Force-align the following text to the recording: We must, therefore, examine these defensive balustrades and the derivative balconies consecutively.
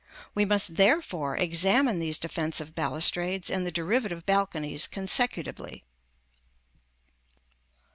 We 0.33 0.45
must, 0.45 0.77
therefore, 0.77 1.37
examine 1.37 1.99
these 1.99 2.17
defensive 2.17 2.73
balustrades 2.73 3.51
and 3.51 3.67
the 3.67 3.71
derivative 3.71 4.25
balconies 4.25 4.87
consecutively. 4.87 5.83